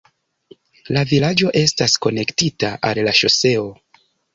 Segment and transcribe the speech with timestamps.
[0.97, 3.73] La vilaĝo estas konektita al la ŝoseo.